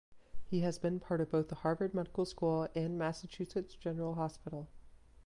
He 0.49 0.61
has 0.61 0.79
been 0.79 0.99
part 0.99 1.21
of 1.21 1.29
both 1.29 1.49
the 1.49 1.53
Harvard 1.53 1.93
Medical 1.93 2.25
School 2.25 2.67
and 2.73 2.97
Massachusetts 2.97 3.75
General 3.75 4.15
Hospital. 4.15 4.67